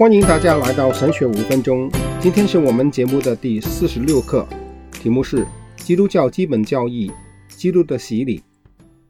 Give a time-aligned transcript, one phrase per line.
[0.00, 1.90] 欢迎大家来到神学五分钟。
[2.22, 4.48] 今天是我们节目的第四十六课，
[4.94, 5.46] 题目是
[5.76, 7.12] 基督教基本教义：
[7.48, 8.42] 基督的洗礼。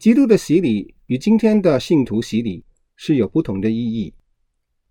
[0.00, 2.64] 基督的洗礼与今天的信徒洗礼
[2.96, 4.12] 是有不同的意义。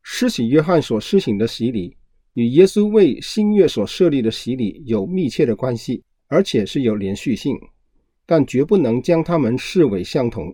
[0.02, 1.98] 施洗约翰所施行的洗礼
[2.36, 7.60] 与耶稣为新约所设立的洗礼有密切的关系，而且是有连续性，
[8.26, 10.50] 但绝不能将它们视为相同。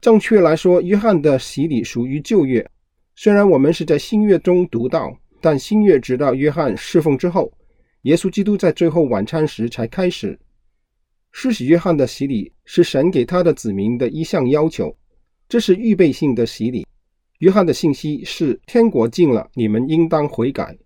[0.00, 2.64] 正确来说，约翰的洗礼属于旧约。
[3.14, 7.52] 虽然我们是在新约中读到，但新约直到约翰侍奉之后，
[8.02, 10.38] 耶稣基督在最后晚餐时才开始。
[11.32, 14.96] 施洗约翰的洗礼是神给他的子民的一项要求，
[15.48, 16.86] 这是预备性的洗礼。
[17.38, 20.76] 约翰的信息是天国近了，你们应当悔改。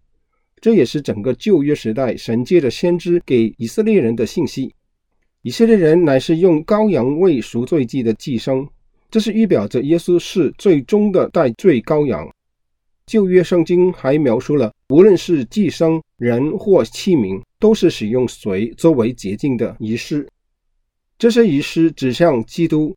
[0.60, 4.74] 这也是整个旧约时代神借着先知给以色列人的信息。
[5.42, 8.68] 以色列人乃是用羔羊为赎罪祭的祭牲。
[9.14, 12.28] 这是预表着耶稣是最终的代罪羔羊。
[13.06, 20.28] 旧约圣经还描述了，无论是祭牲、人或器皿，都是使用水作为洁净的仪式。
[21.16, 22.92] 这些仪式指向基督，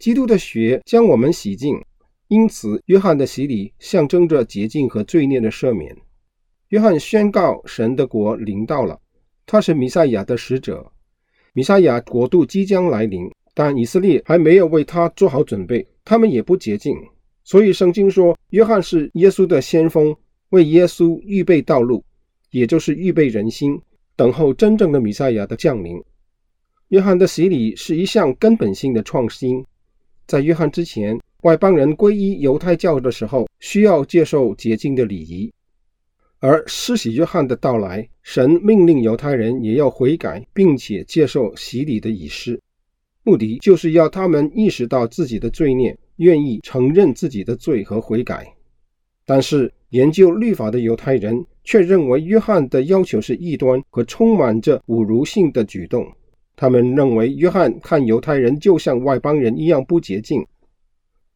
[0.00, 1.80] 基督的血将我们洗净。
[2.26, 5.96] 因此，约翰的洗礼象征着洁净和罪孽的赦免。
[6.70, 8.98] 约翰宣告神的国临到了，
[9.46, 10.90] 他是弥赛亚的使者，
[11.52, 13.30] 弥赛亚国度即将来临。
[13.54, 16.96] 但以色列还没有为他做好准备，他们也不洁净，
[17.44, 20.14] 所以圣经说，约翰是耶稣的先锋，
[20.50, 22.04] 为耶稣预备道路，
[22.50, 23.80] 也就是预备人心，
[24.16, 26.02] 等候真正的弥赛亚的降临。
[26.88, 29.64] 约翰的洗礼是一项根本性的创新，
[30.26, 35.52] 在约翰之前，外邦人皈依犹太教的时候，需要接受洁净的礼仪，
[36.38, 42.60] 而施洗约翰的到来，神命令犹太人也要悔改，并且接受洗礼的仪式。
[43.22, 48.46] 目的就是要他们意识到自己的罪孽，愿意承认自己的罪和悔改。
[49.26, 56.06] 但是研究律法的犹太人却认为约翰的要求是异端和充满着侮辱性的举动。
[56.56, 60.44] 他们认为约翰看犹太人就像外邦人一样不洁净。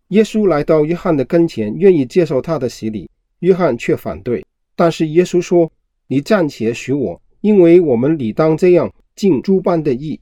[0.08, 3.08] 耶稣来到约翰的跟前，愿意接受他的洗礼，
[3.40, 4.44] 约翰却反对。
[4.76, 5.70] 但是耶稣说
[6.08, 10.20] ：“你暂且许我，因为我们理当这样尽诸般的义。”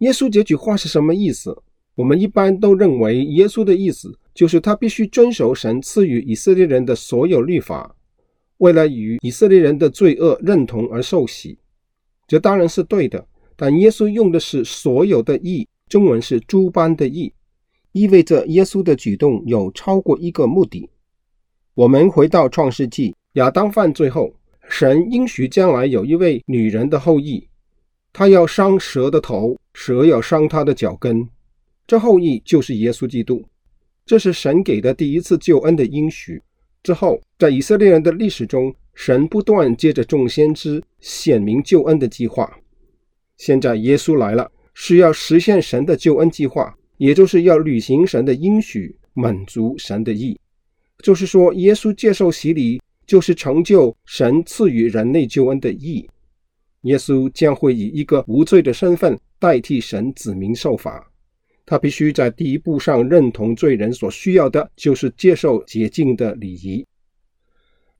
[0.00, 1.56] 耶稣这句话是什么意思？
[1.94, 7.94] 我们一般都认为耶稣的意思就是他必须遵守神赐予以色列人的所有律法，
[8.58, 11.58] 为了与以色列人的罪恶认同而受洗。
[12.26, 17.34] 这当然是对的，但耶稣用的是所有的义，中文是诸般的义，
[17.92, 20.88] 意味着耶稣的举动有超过一个目的。
[21.74, 24.32] 我们回到创世纪，亚当犯罪后，
[24.66, 27.46] 神应许将来有一位女人的后裔。
[28.12, 31.26] 他要伤蛇的头，蛇要伤他的脚跟。
[31.86, 33.42] 这后裔就是耶稣基督。
[34.04, 36.42] 这是神给的第一次救恩的应许。
[36.82, 42.58] 之后，在以色列人的历史中，神不断借着众先知显明救恩的计划。
[43.38, 50.38] 现在耶稣来了，是要实现神的救恩计划，也就是要履行神的应许，满足神的意。
[51.02, 56.06] 就是说，耶稣接受洗礼，就是成就神赐予人类救恩的意。
[56.82, 61.10] 耶稣将会以一个无罪的身份代替神子民受罚，
[61.66, 66.86] 他必须在第一步上认同罪人所需要的就是接受洁净的礼仪。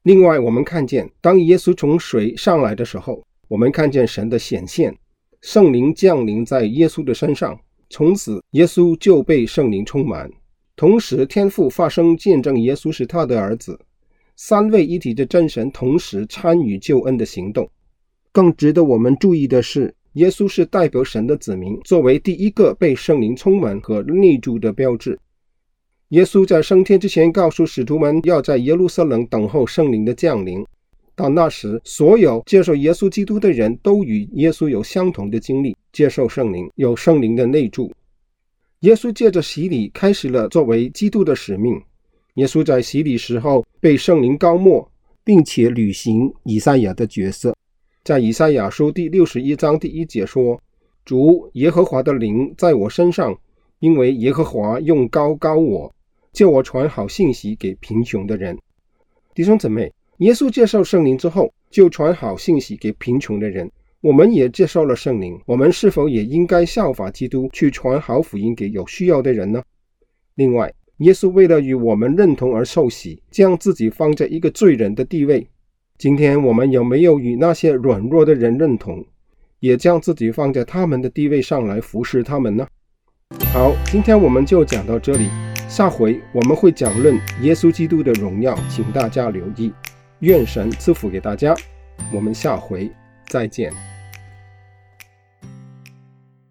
[0.05, 4.97] 另外，我们看见当耶稣从水上来的时候，我们看见神的显现，
[5.43, 7.61] 圣灵降临在耶稣的身上，
[7.91, 10.31] 从此耶稣就被圣灵充满。
[10.75, 13.79] 同时，天父发声见证耶稣是他的儿子，
[14.37, 17.71] 三位一体的真神同时参与救恩的行动。
[18.33, 25.19] 更值得我们注意的是，耶稣是代表神的子民，作为第一个被圣灵充满和内住的标志。
[26.11, 30.65] 耶稣在升天之前告诉使徒们，要在耶路撒冷等候圣灵的降临。
[31.15, 37.93] 到那时，所有接受耶稣基督的人都与耶稣有相同的经历，接受圣灵，有圣灵的内住。
[38.81, 41.81] 耶稣借着洗礼开始了作为基督的使命。
[42.35, 44.91] 耶稣在洗礼时候被圣灵膏抹，
[45.23, 47.55] 并且履行以赛亚的角色。
[48.11, 50.61] 在以赛亚书第六十一章第一节说
[51.07, 53.39] ：“主耶和华的灵在我身上，
[53.79, 55.95] 因为耶和华用膏膏我，
[56.33, 58.59] 叫我传好信息给贫穷的人。”
[59.33, 63.71] 弟兄姊妹，耶稣接受圣灵之后，就传好信息给贫穷的人。
[64.01, 69.63] 我们也接受了圣灵，我们是否也应该效法基督，去传好福音给有需要的人呢？
[70.35, 75.47] 另外，耶稣为了与我们认同而受洗，将自己放在一个罪人的地位。
[76.01, 79.05] 今天我们有没有与那些软弱的人认同，
[79.59, 82.67] 也将自己放在他们的地位上来服侍他们呢？
[83.53, 85.29] 好，今天我们就讲到这里，
[85.69, 89.71] 下回我们会讲论耶稣基督的荣耀，请大家留意。
[90.21, 91.55] 愿神赐福给大家，
[92.15, 92.91] 我们下回
[93.29, 93.71] 再见。